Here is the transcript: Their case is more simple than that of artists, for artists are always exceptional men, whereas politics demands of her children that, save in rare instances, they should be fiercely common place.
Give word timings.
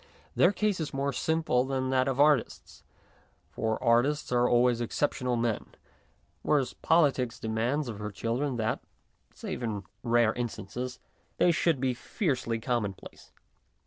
Their 0.35 0.51
case 0.51 0.79
is 0.79 0.95
more 0.95 1.13
simple 1.13 1.63
than 1.63 1.91
that 1.91 2.07
of 2.07 2.19
artists, 2.19 2.81
for 3.51 3.77
artists 3.83 4.31
are 4.31 4.49
always 4.49 4.81
exceptional 4.81 5.35
men, 5.35 5.75
whereas 6.41 6.73
politics 6.73 7.39
demands 7.39 7.87
of 7.87 7.99
her 7.99 8.09
children 8.09 8.55
that, 8.55 8.79
save 9.35 9.61
in 9.61 9.83
rare 10.01 10.33
instances, 10.33 10.97
they 11.37 11.51
should 11.51 11.79
be 11.79 11.93
fiercely 11.93 12.59
common 12.59 12.95
place. 12.95 13.31